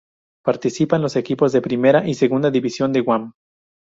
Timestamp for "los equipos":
1.03-1.51